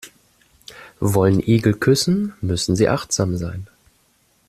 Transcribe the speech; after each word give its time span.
Wollen 0.99 1.39
Igel 1.39 1.75
küssen, 1.75 2.33
müssen 2.41 2.75
sie 2.75 2.89
achtsam 2.89 3.37
sein. 3.37 3.67